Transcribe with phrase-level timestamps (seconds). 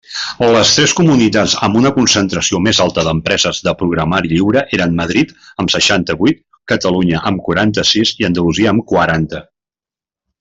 [0.53, 5.35] Les tres comunitats amb una concentració més alta d'empreses de programari lliure eren Madrid,
[5.65, 6.41] amb seixanta-vuit,
[6.75, 9.45] Catalunya, amb quaranta-sis, i Andalusia, amb quaranta.